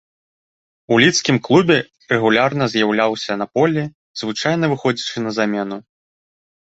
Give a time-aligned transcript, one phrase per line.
[0.95, 1.77] У лідскім клубе
[2.13, 3.83] рэгулярна з'яўляўся на полі,
[4.23, 5.77] звычайна выходзячы на замену.